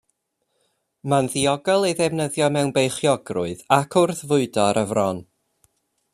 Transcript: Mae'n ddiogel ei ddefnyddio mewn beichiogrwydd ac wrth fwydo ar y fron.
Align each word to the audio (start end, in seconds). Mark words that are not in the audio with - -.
Mae'n 1.13 1.29
ddiogel 1.33 1.85
ei 1.89 1.95
ddefnyddio 1.99 2.47
mewn 2.57 2.73
beichiogrwydd 2.79 3.63
ac 3.81 4.01
wrth 4.03 4.25
fwydo 4.33 4.65
ar 4.67 4.85
y 4.85 4.87
fron. 4.95 5.23